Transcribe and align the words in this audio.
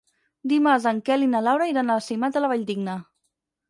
Dimarts 0.53 0.87
en 0.93 1.03
Quel 1.11 1.27
i 1.27 1.29
na 1.35 1.43
Laura 1.51 1.71
iran 1.75 1.95
a 1.97 2.01
Simat 2.09 2.39
de 2.39 2.47
la 2.47 2.53
Valldigna. 2.57 3.01